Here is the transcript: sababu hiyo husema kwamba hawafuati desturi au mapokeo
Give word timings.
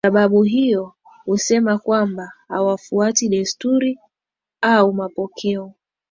sababu 0.05 0.43
hiyo 0.43 0.93
husema 1.25 1.77
kwamba 1.79 2.31
hawafuati 2.47 3.29
desturi 3.29 3.99
au 4.61 4.93
mapokeo 4.93 5.73